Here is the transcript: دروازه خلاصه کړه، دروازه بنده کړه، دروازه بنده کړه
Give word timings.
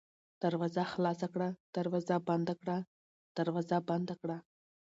دروازه 0.43 0.83
خلاصه 0.93 1.27
کړه، 1.33 1.49
دروازه 1.75 2.15
بنده 2.29 2.53
کړه، 2.61 2.77
دروازه 3.37 3.77
بنده 3.89 4.15
کړه 4.21 4.37